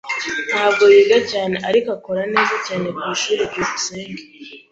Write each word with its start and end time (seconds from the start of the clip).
Ntabwo 0.49 0.83
yiga 0.93 1.19
cyane, 1.31 1.55
ariko 1.69 1.89
akora 1.97 2.21
neza 2.33 2.55
cyane 2.67 2.87
kwishuri. 2.95 3.41
byukusenge 3.51 4.21